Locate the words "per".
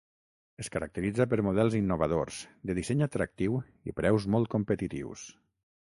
1.33-1.39